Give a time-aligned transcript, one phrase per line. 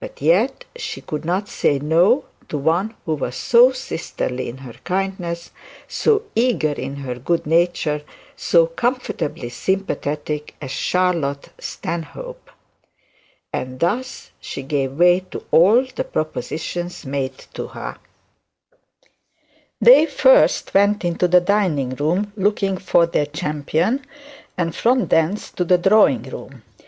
[0.00, 4.72] But yet she could not say, 'no,' to one who was so sisterly in her
[4.82, 5.52] kindness,
[5.86, 8.02] so eager in her good nature,
[8.34, 12.50] so comfortably sympathetic as Charlotte Stanhope.
[13.52, 14.24] They first
[20.74, 24.04] went into the dining room, looking for their champion,
[24.58, 26.64] and from thence to the drawing room.